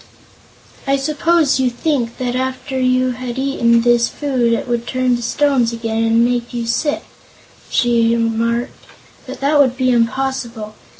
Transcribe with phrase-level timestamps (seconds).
[0.87, 5.21] "I suppose you think that after you had eaten this food it would turn to
[5.21, 7.03] stones again and make you sick,"
[7.69, 8.73] she remarked;
[9.27, 10.73] "but that would be impossible.